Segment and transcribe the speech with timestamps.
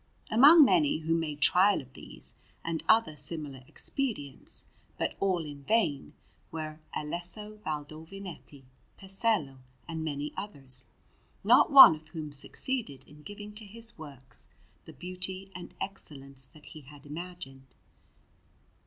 [0.31, 2.33] Among many who made trial of these
[2.65, 4.65] and other similar expedients,
[4.97, 6.13] but all in vain,
[6.49, 8.63] were Alesso Baldovinetti,
[8.97, 10.87] Pesello, and many others,
[11.43, 14.49] not one of whom succeeded in giving to his works
[14.85, 17.67] the beauty and excellence that he had imagined.